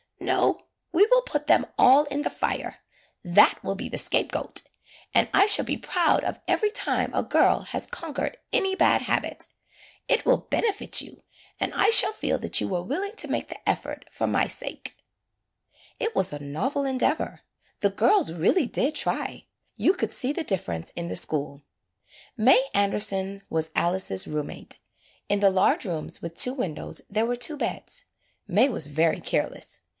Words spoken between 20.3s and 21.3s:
the difference in the